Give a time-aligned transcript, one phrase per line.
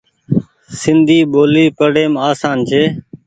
[0.79, 2.83] سندي ٻولي پڙيم آسان ڇي۔